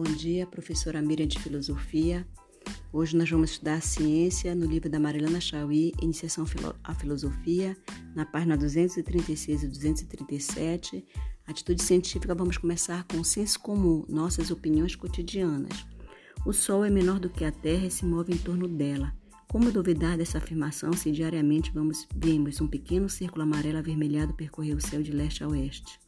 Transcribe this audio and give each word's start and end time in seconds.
Bom 0.00 0.04
dia, 0.04 0.46
professora 0.46 1.02
Miriam 1.02 1.26
de 1.26 1.40
Filosofia. 1.40 2.24
Hoje 2.92 3.16
nós 3.16 3.28
vamos 3.28 3.50
estudar 3.50 3.82
ciência 3.82 4.54
no 4.54 4.64
livro 4.64 4.88
da 4.88 5.00
Marilana 5.00 5.40
Chauí, 5.40 5.92
Iniciação 6.00 6.46
à 6.84 6.94
Filosofia, 6.94 7.76
na 8.14 8.24
página 8.24 8.56
236 8.56 9.64
e 9.64 9.66
237. 9.66 11.04
Atitude 11.44 11.82
científica, 11.82 12.32
vamos 12.32 12.56
começar 12.56 13.02
com 13.08 13.18
o 13.18 13.24
senso 13.24 13.58
comum, 13.58 14.04
nossas 14.08 14.52
opiniões 14.52 14.94
cotidianas. 14.94 15.84
O 16.46 16.52
Sol 16.52 16.84
é 16.84 16.90
menor 16.90 17.18
do 17.18 17.28
que 17.28 17.44
a 17.44 17.50
Terra 17.50 17.86
e 17.86 17.90
se 17.90 18.06
move 18.06 18.32
em 18.32 18.38
torno 18.38 18.68
dela. 18.68 19.12
Como 19.48 19.72
duvidar 19.72 20.16
dessa 20.16 20.38
afirmação 20.38 20.92
se 20.92 21.10
diariamente 21.10 21.72
vamos, 21.72 22.06
vemos 22.14 22.60
um 22.60 22.68
pequeno 22.68 23.08
círculo 23.08 23.42
amarelo 23.42 23.78
avermelhado 23.78 24.32
percorrer 24.32 24.76
o 24.76 24.80
céu 24.80 25.02
de 25.02 25.10
leste 25.10 25.42
a 25.42 25.48
oeste? 25.48 25.98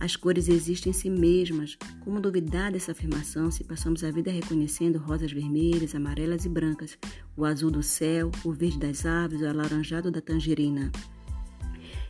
As 0.00 0.16
cores 0.16 0.48
existem 0.48 0.90
em 0.90 0.92
si 0.92 1.08
mesmas. 1.08 1.78
Como 2.00 2.20
duvidar 2.20 2.72
dessa 2.72 2.92
afirmação 2.92 3.50
se 3.50 3.64
passamos 3.64 4.04
a 4.04 4.10
vida 4.10 4.30
reconhecendo 4.30 4.98
rosas 4.98 5.32
vermelhas, 5.32 5.94
amarelas 5.94 6.44
e 6.44 6.48
brancas, 6.48 6.98
o 7.36 7.44
azul 7.44 7.70
do 7.70 7.82
céu, 7.82 8.30
o 8.44 8.52
verde 8.52 8.78
das 8.78 9.06
árvores, 9.06 9.42
o 9.42 9.48
alaranjado 9.48 10.10
da 10.10 10.20
tangerina? 10.20 10.90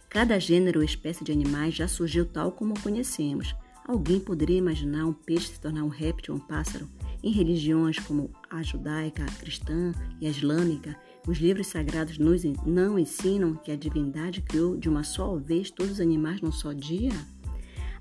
Cada 0.09 0.39
gênero 0.39 0.81
ou 0.81 0.85
espécie 0.85 1.25
de 1.25 1.33
animais 1.33 1.75
já 1.75 1.89
surgiu 1.89 2.25
tal 2.25 2.53
como 2.53 2.75
o 2.75 2.81
conhecemos. 2.81 3.55
Alguém 3.87 4.19
poderia 4.19 4.57
imaginar 4.57 5.05
um 5.05 5.13
peixe 5.13 5.53
se 5.53 5.61
tornar 5.61 5.85
um 5.85 5.89
réptil 5.89 6.35
ou 6.35 6.41
um 6.41 6.47
pássaro? 6.47 6.89
Em 7.23 7.31
religiões 7.31 7.99
como 7.99 8.31
a 8.49 8.63
judaica, 8.63 9.25
a 9.25 9.33
cristã 9.33 9.93
e 10.21 10.27
a 10.27 10.31
islâmica, 10.31 10.97
os 11.27 11.39
livros 11.39 11.67
sagrados 11.67 12.17
nos 12.17 12.43
não 12.65 12.99
ensinam 12.99 13.55
que 13.57 13.73
a 13.73 13.77
divindade 13.77 14.41
criou 14.41 14.77
de 14.77 14.89
uma 14.89 15.03
só 15.03 15.37
vez 15.37 15.71
todos 15.71 15.95
os 15.95 16.01
animais 16.01 16.41
num 16.41 16.53
só 16.53 16.73
dia? 16.73 17.13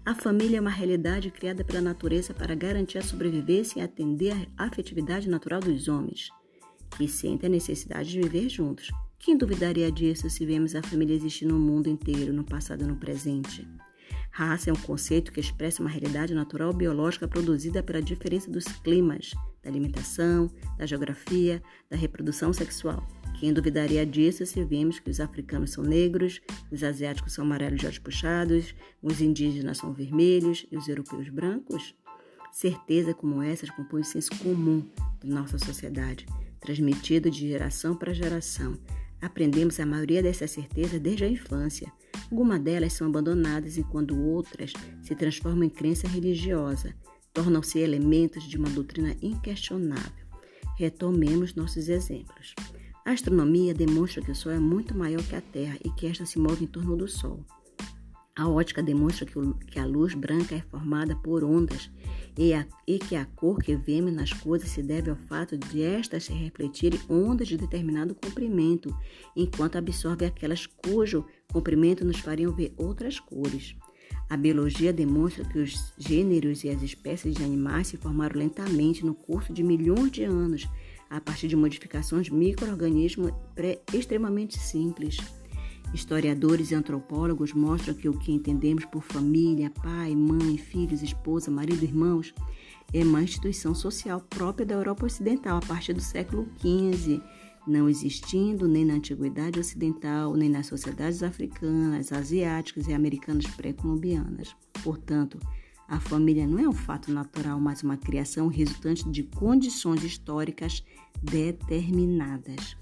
A 0.05 0.13
família 0.13 0.57
é 0.57 0.61
uma 0.61 0.69
realidade 0.69 1.31
criada 1.31 1.63
pela 1.63 1.79
natureza 1.79 2.33
para 2.33 2.53
garantir 2.53 2.97
a 2.97 3.01
sobrevivência 3.01 3.79
e 3.79 3.81
atender 3.81 4.49
à 4.57 4.65
afetividade 4.65 5.29
natural 5.29 5.61
dos 5.61 5.87
homens, 5.87 6.29
que 6.97 7.07
sentem 7.07 7.47
a 7.47 7.49
necessidade 7.49 8.09
de 8.09 8.21
viver 8.21 8.49
juntos. 8.49 8.91
Quem 9.17 9.37
duvidaria 9.37 9.89
disso 9.89 10.29
se 10.29 10.45
vemos 10.45 10.75
a 10.75 10.83
família 10.83 11.15
existir 11.15 11.45
no 11.45 11.57
mundo 11.57 11.87
inteiro, 11.87 12.33
no 12.33 12.43
passado 12.43 12.83
e 12.83 12.87
no 12.87 12.97
presente? 12.97 13.65
Raça 14.29 14.69
é 14.69 14.73
um 14.73 14.81
conceito 14.81 15.31
que 15.31 15.39
expressa 15.39 15.81
uma 15.81 15.89
realidade 15.89 16.33
natural 16.33 16.73
biológica 16.73 17.25
produzida 17.25 17.81
pela 17.81 18.01
diferença 18.01 18.51
dos 18.51 18.65
climas, 18.65 19.31
da 19.63 19.69
alimentação, 19.69 20.51
da 20.77 20.85
geografia, 20.85 21.63
da 21.89 21.95
reprodução 21.95 22.51
sexual. 22.51 23.07
Quem 23.43 23.51
duvidaria 23.51 24.05
disso 24.05 24.45
se 24.45 24.63
vemos 24.63 24.99
que 24.99 25.09
os 25.09 25.19
africanos 25.19 25.71
são 25.71 25.83
negros, 25.83 26.39
os 26.71 26.81
asiáticos 26.81 27.33
são 27.33 27.43
amarelos 27.43 27.77
de 27.77 27.85
olhos 27.85 27.99
puxados, 27.99 28.73
os 29.01 29.19
indígenas 29.19 29.79
são 29.79 29.91
vermelhos 29.91 30.65
e 30.71 30.77
os 30.77 30.87
europeus 30.87 31.27
brancos? 31.27 31.93
Certeza 32.53 33.13
como 33.13 33.43
essas 33.43 33.69
compõe 33.69 33.99
o 33.99 34.05
senso 34.05 34.29
comum 34.37 34.89
da 35.21 35.27
nossa 35.27 35.57
sociedade, 35.57 36.25
transmitido 36.61 37.29
de 37.29 37.49
geração 37.49 37.97
para 37.97 38.13
geração. 38.13 38.79
Aprendemos 39.21 39.77
a 39.77 39.85
maioria 39.85 40.23
dessas 40.23 40.51
certezas 40.51 41.01
desde 41.01 41.25
a 41.25 41.27
infância. 41.27 41.91
Algumas 42.31 42.61
delas 42.61 42.93
são 42.93 43.07
abandonadas 43.07 43.77
enquanto 43.77 44.17
outras 44.17 44.71
se 45.01 45.13
transformam 45.15 45.65
em 45.65 45.69
crença 45.69 46.07
religiosa, 46.07 46.95
tornam-se 47.33 47.77
elementos 47.77 48.47
de 48.47 48.55
uma 48.55 48.69
doutrina 48.69 49.13
inquestionável. 49.21 50.23
Retomemos 50.77 51.53
nossos 51.55 51.89
exemplos. 51.89 52.55
A 53.05 53.11
astronomia 53.11 53.73
demonstra 53.73 54.21
que 54.21 54.31
o 54.31 54.35
Sol 54.35 54.53
é 54.53 54.59
muito 54.59 54.97
maior 54.97 55.21
que 55.23 55.35
a 55.35 55.41
Terra 55.41 55.77
e 55.83 55.89
que 55.89 56.07
esta 56.07 56.25
se 56.25 56.39
move 56.39 56.63
em 56.63 56.67
torno 56.67 56.95
do 56.95 57.05
Sol. 57.05 57.45
A 58.33 58.47
ótica 58.47 58.81
demonstra 58.81 59.25
que, 59.25 59.37
o, 59.37 59.53
que 59.55 59.77
a 59.77 59.85
luz 59.85 60.13
branca 60.13 60.55
é 60.55 60.61
formada 60.61 61.13
por 61.13 61.43
ondas 61.43 61.91
e, 62.37 62.53
a, 62.53 62.65
e, 62.87 62.97
que 62.97 63.15
a 63.17 63.25
cor 63.25 63.61
que 63.61 63.75
vemos 63.75 64.13
nas 64.13 64.31
coisas 64.31 64.69
se 64.69 64.81
deve 64.81 65.09
ao 65.09 65.17
fato 65.17 65.57
de 65.57 65.83
estas 65.83 66.27
refletirem 66.27 66.99
ondas 67.09 67.49
de 67.49 67.57
determinado 67.57 68.15
comprimento, 68.15 68.95
enquanto 69.35 69.75
absorve 69.75 70.25
aquelas 70.25 70.65
cujo 70.65 71.25
comprimento 71.51 72.05
nos 72.05 72.19
fariam 72.19 72.53
ver 72.53 72.73
outras 72.77 73.19
cores. 73.19 73.75
A 74.29 74.37
biologia 74.37 74.93
demonstra 74.93 75.43
que 75.43 75.59
os 75.59 75.93
gêneros 75.97 76.63
e 76.63 76.69
as 76.69 76.81
espécies 76.81 77.35
de 77.35 77.43
animais 77.43 77.87
se 77.87 77.97
formaram 77.97 78.39
lentamente 78.39 79.05
no 79.05 79.13
curso 79.13 79.53
de 79.53 79.61
milhões 79.61 80.09
de 80.09 80.23
anos 80.23 80.67
a 81.09 81.19
partir 81.19 81.47
de 81.47 81.55
modificações 81.55 82.25
de 82.25 82.33
microorganismos 82.33 83.31
extremamente 83.93 84.57
simples. 84.57 85.17
Historiadores 85.93 86.71
e 86.71 86.75
antropólogos 86.75 87.53
mostram 87.53 87.93
que 87.93 88.09
o 88.09 88.17
que 88.17 88.31
entendemos 88.31 88.83
por 88.85 89.03
família, 89.03 89.69
pai, 89.69 90.15
mãe, 90.15 90.57
filhos, 90.57 91.03
esposa, 91.03 91.51
marido, 91.51 91.83
irmãos, 91.83 92.33
é 92.91 93.03
uma 93.03 93.21
instituição 93.21 93.75
social 93.75 94.19
própria 94.21 94.65
da 94.65 94.75
Europa 94.75 95.05
Ocidental 95.05 95.57
a 95.57 95.61
partir 95.61 95.93
do 95.93 96.01
século 96.01 96.47
XV, 96.59 97.21
não 97.67 97.87
existindo 97.87 98.67
nem 98.67 98.83
na 98.83 98.95
Antiguidade 98.95 99.59
Ocidental, 99.59 100.33
nem 100.35 100.49
nas 100.49 100.67
sociedades 100.67 101.21
africanas, 101.21 102.11
asiáticas 102.11 102.87
e 102.87 102.93
americanas 102.93 103.45
pré-colombianas. 103.47 104.55
Portanto, 104.83 105.39
a 105.93 105.99
família 105.99 106.47
não 106.47 106.57
é 106.57 106.67
um 106.67 106.73
fato 106.73 107.11
natural, 107.11 107.59
mas 107.59 107.83
uma 107.83 107.95
criação 107.95 108.47
resultante 108.47 109.07
de 109.09 109.21
condições 109.21 110.03
históricas 110.03 110.83
determinadas. 111.21 112.75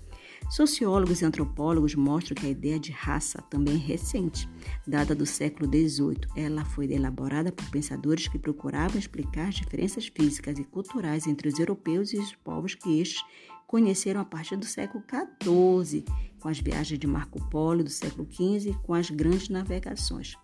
Sociólogos 0.50 1.22
e 1.22 1.26
antropólogos 1.26 1.94
mostram 1.94 2.36
que 2.36 2.46
a 2.46 2.50
ideia 2.50 2.80
de 2.80 2.92
raça 2.92 3.42
também 3.50 3.76
é 3.76 3.78
recente, 3.78 4.50
data 4.88 5.14
do 5.14 5.26
século 5.26 5.70
XVIII. 5.70 6.22
Ela 6.38 6.64
foi 6.64 6.90
elaborada 6.92 7.52
por 7.52 7.70
pensadores 7.70 8.30
que 8.30 8.40
procuravam 8.40 8.98
explicar 8.98 9.50
as 9.50 9.56
diferenças 9.56 10.08
físicas 10.08 10.58
e 10.58 10.64
culturais 10.64 11.28
entre 11.28 11.50
os 11.50 11.60
europeus 11.60 12.14
e 12.14 12.18
os 12.18 12.34
povos 12.36 12.76
que 12.76 13.02
estes 13.02 13.22
conheceram 13.68 14.22
a 14.22 14.26
partir 14.26 14.56
do 14.56 14.66
século 14.66 15.04
XIV, 15.04 16.06
com 16.40 16.48
as 16.48 16.60
viagens 16.60 17.00
de 17.00 17.08
Marco 17.08 17.42
Polo 17.50 17.84
do 17.84 17.90
século 17.90 18.26
XV 18.30 18.70
e 18.70 18.74
com 18.84 18.94
as 18.94 19.10
grandes 19.10 19.50
navegações. 19.50 20.38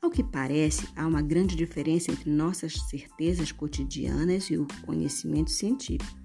Ao 0.00 0.10
que 0.10 0.22
parece, 0.22 0.86
há 0.94 1.06
uma 1.06 1.22
grande 1.22 1.56
diferença 1.56 2.10
entre 2.10 2.30
nossas 2.30 2.74
certezas 2.88 3.50
cotidianas 3.50 4.50
e 4.50 4.56
o 4.56 4.66
conhecimento 4.84 5.50
científico. 5.50 6.16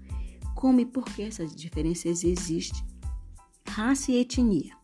Como 0.54 0.80
e 0.80 0.86
por 0.86 1.04
que 1.04 1.22
essas 1.22 1.54
diferenças 1.54 2.22
existem? 2.22 2.82
Raça 3.66 4.12
e 4.12 4.18
etnia. 4.18 4.76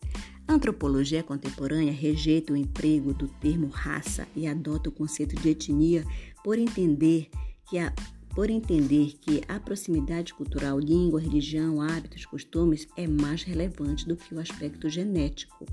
A 0.47 0.53
antropologia 0.53 1.21
contemporânea 1.21 1.93
rejeita 1.93 2.53
o 2.53 2.57
emprego 2.57 3.13
do 3.13 3.27
termo 3.27 3.67
raça 3.67 4.27
e 4.35 4.47
adota 4.47 4.89
o 4.89 4.91
conceito 4.91 5.35
de 5.35 5.49
etnia 5.49 6.03
por 6.43 6.57
entender 6.57 7.29
que 7.69 7.77
a 7.77 7.93
por 8.33 8.49
entender 8.49 9.13
que 9.19 9.41
a 9.47 9.59
proximidade 9.59 10.33
cultural, 10.33 10.79
língua, 10.79 11.19
religião, 11.19 11.81
hábitos, 11.81 12.25
costumes 12.25 12.87
é 12.95 13.07
mais 13.07 13.43
relevante 13.43 14.07
do 14.07 14.15
que 14.15 14.33
o 14.33 14.39
aspecto 14.39 14.89
genético. 14.89 15.65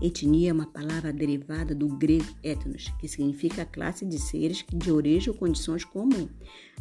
Etnia 0.00 0.50
é 0.50 0.52
uma 0.52 0.66
palavra 0.66 1.12
derivada 1.12 1.74
do 1.74 1.88
grego 1.88 2.32
ethnos, 2.42 2.92
que 3.00 3.08
significa 3.08 3.64
classe 3.64 4.06
de 4.06 4.18
seres 4.18 4.64
de 4.72 4.92
origem 4.92 5.32
ou 5.32 5.38
condições 5.38 5.84
comum. 5.84 6.28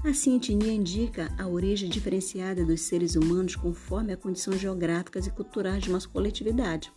Assim, 0.04 0.38
etnia 0.38 0.72
indica 0.72 1.34
a 1.38 1.48
origem 1.48 1.90
diferenciada 1.90 2.64
dos 2.64 2.82
seres 2.82 3.16
humanos 3.16 3.56
conforme 3.56 4.14
as 4.14 4.20
condições 4.20 4.60
geográficas 4.60 5.26
e 5.26 5.32
culturais 5.32 5.84
de 5.84 5.90
uma 5.90 6.00
coletividade, 6.00 6.92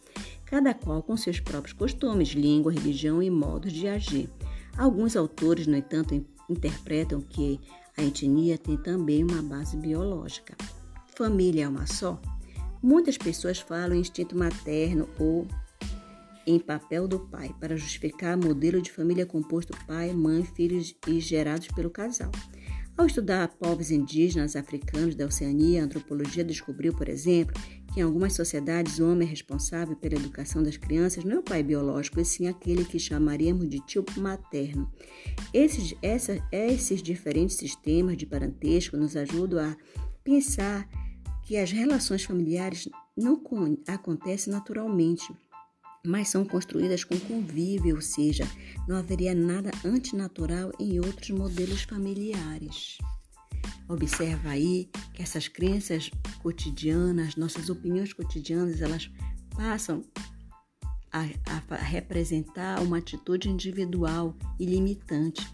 cada 0.44 0.74
qual 0.74 1.02
com 1.02 1.16
seus 1.16 1.40
próprios 1.40 1.72
costumes, 1.72 2.28
língua, 2.28 2.72
religião 2.72 3.22
e 3.22 3.30
modos 3.30 3.72
de 3.72 3.88
agir. 3.88 4.28
Alguns 4.76 5.16
autores, 5.16 5.66
no 5.66 5.76
entanto, 5.76 6.14
interpretam 6.48 7.20
que 7.22 7.58
a 8.00 8.02
etnia 8.02 8.56
tem 8.56 8.78
também 8.78 9.22
uma 9.22 9.42
base 9.42 9.76
biológica. 9.76 10.56
Família 11.14 11.64
é 11.64 11.68
uma 11.68 11.86
só? 11.86 12.18
Muitas 12.82 13.18
pessoas 13.18 13.58
falam 13.58 13.94
em 13.94 14.00
instinto 14.00 14.34
materno 14.34 15.06
ou 15.18 15.46
em 16.46 16.58
papel 16.58 17.06
do 17.06 17.20
pai 17.20 17.54
para 17.60 17.76
justificar 17.76 18.38
o 18.38 18.42
modelo 18.42 18.80
de 18.80 18.90
família 18.90 19.26
composto 19.26 19.76
pai, 19.86 20.14
mãe, 20.14 20.42
filhos 20.42 20.94
e 21.06 21.20
gerados 21.20 21.68
pelo 21.68 21.90
casal. 21.90 22.32
Ao 22.96 23.04
estudar 23.04 23.48
povos 23.48 23.90
indígenas 23.90 24.56
africanos 24.56 25.14
da 25.14 25.26
Oceania, 25.26 25.82
a 25.82 25.84
antropologia 25.84 26.42
descobriu, 26.42 26.94
por 26.94 27.08
exemplo, 27.08 27.54
que 27.92 28.00
em 28.00 28.02
algumas 28.02 28.34
sociedades 28.34 28.98
o 28.98 29.10
homem 29.10 29.26
é 29.26 29.30
responsável 29.30 29.96
pela 29.96 30.14
educação 30.14 30.62
das 30.62 30.76
crianças 30.76 31.24
não 31.24 31.36
é 31.36 31.38
o 31.38 31.42
pai 31.42 31.62
biológico, 31.62 32.20
e 32.20 32.24
sim 32.24 32.46
aquele 32.46 32.84
que 32.84 32.98
chamaríamos 32.98 33.68
de 33.68 33.80
tio 33.80 34.04
materno. 34.16 34.90
Esses, 35.52 35.94
essa, 36.02 36.38
esses 36.52 37.02
diferentes 37.02 37.56
sistemas 37.56 38.16
de 38.16 38.26
parentesco 38.26 38.96
nos 38.96 39.16
ajudam 39.16 39.60
a 39.60 39.76
pensar 40.22 40.88
que 41.44 41.56
as 41.56 41.72
relações 41.72 42.24
familiares 42.24 42.88
não 43.16 43.42
acontecem 43.86 44.52
naturalmente 44.52 45.32
mas 46.04 46.28
são 46.28 46.44
construídas 46.44 47.04
com 47.04 47.18
convívio, 47.18 47.96
ou 47.96 48.00
seja, 48.00 48.44
não 48.88 48.96
haveria 48.96 49.34
nada 49.34 49.70
antinatural 49.84 50.72
em 50.78 50.98
outros 50.98 51.30
modelos 51.30 51.82
familiares. 51.82 52.96
Observa 53.90 54.50
aí 54.50 54.88
que 55.12 55.20
essas 55.20 55.48
crenças 55.48 56.12
cotidianas, 56.40 57.34
nossas 57.34 57.68
opiniões 57.68 58.12
cotidianas, 58.12 58.80
elas 58.80 59.10
passam 59.56 60.04
a, 61.12 61.22
a 61.68 61.76
representar 61.76 62.80
uma 62.82 62.98
atitude 62.98 63.50
individual 63.50 64.36
e 64.60 64.64
limitante. 64.64 65.44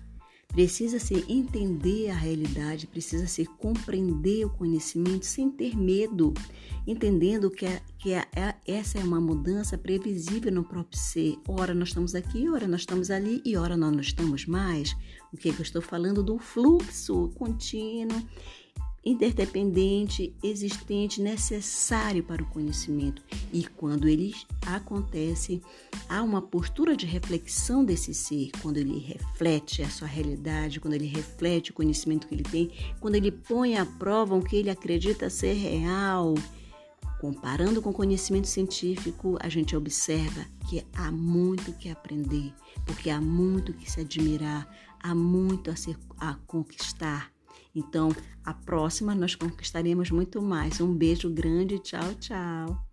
Precisa-se 0.48 1.24
entender 1.28 2.08
a 2.08 2.14
realidade, 2.14 2.86
precisa-se 2.86 3.44
compreender 3.44 4.46
o 4.46 4.50
conhecimento 4.50 5.26
sem 5.26 5.50
ter 5.50 5.76
medo, 5.76 6.32
entendendo 6.86 7.50
que, 7.50 7.66
a, 7.66 7.80
que 7.98 8.14
a, 8.14 8.26
a, 8.34 8.54
essa 8.66 8.98
é 8.98 9.04
uma 9.04 9.20
mudança 9.20 9.76
previsível 9.76 10.50
no 10.50 10.64
próprio 10.64 10.98
ser. 10.98 11.36
Ora 11.46 11.74
nós 11.74 11.88
estamos 11.88 12.14
aqui, 12.14 12.48
ora 12.48 12.66
nós 12.66 12.80
estamos 12.80 13.10
ali 13.10 13.42
e 13.44 13.56
ora 13.56 13.76
nós 13.76 13.92
não 13.92 14.00
estamos 14.00 14.46
mais. 14.46 14.96
O 15.32 15.36
que, 15.36 15.50
é 15.50 15.52
que 15.52 15.60
eu 15.60 15.64
estou 15.64 15.82
falando 15.82 16.22
do 16.22 16.38
fluxo 16.38 17.28
contínuo 17.34 18.22
interdependente, 19.06 20.34
existente, 20.42 21.22
necessário 21.22 22.24
para 22.24 22.42
o 22.42 22.46
conhecimento. 22.46 23.22
E 23.52 23.64
quando 23.64 24.08
eles 24.08 24.44
acontecem, 24.66 25.62
há 26.08 26.20
uma 26.24 26.42
postura 26.42 26.96
de 26.96 27.06
reflexão 27.06 27.84
desse 27.84 28.12
ser, 28.12 28.50
quando 28.60 28.78
ele 28.78 28.98
reflete 28.98 29.80
a 29.82 29.88
sua 29.88 30.08
realidade, 30.08 30.80
quando 30.80 30.94
ele 30.94 31.06
reflete 31.06 31.70
o 31.70 31.74
conhecimento 31.74 32.26
que 32.26 32.34
ele 32.34 32.42
tem, 32.42 32.72
quando 32.98 33.14
ele 33.14 33.30
põe 33.30 33.76
à 33.76 33.86
prova 33.86 34.34
o 34.34 34.42
que 34.42 34.56
ele 34.56 34.70
acredita 34.70 35.30
ser 35.30 35.52
real. 35.52 36.34
Comparando 37.20 37.80
com 37.80 37.90
o 37.90 37.94
conhecimento 37.94 38.48
científico, 38.48 39.38
a 39.40 39.48
gente 39.48 39.76
observa 39.76 40.44
que 40.68 40.84
há 40.92 41.12
muito 41.12 41.72
que 41.72 41.88
aprender, 41.88 42.52
porque 42.84 43.08
há 43.08 43.20
muito 43.20 43.72
que 43.72 43.88
se 43.88 44.00
admirar, 44.00 44.68
há 45.00 45.14
muito 45.14 45.70
a, 45.70 45.76
ser, 45.76 45.96
a 46.18 46.34
conquistar 46.46 47.35
então, 47.78 48.10
a 48.44 48.54
próxima 48.54 49.14
nós 49.14 49.34
conquistaremos 49.34 50.10
muito 50.10 50.40
mais. 50.40 50.80
Um 50.80 50.94
beijo 50.94 51.30
grande, 51.30 51.78
tchau, 51.78 52.14
tchau. 52.14 52.85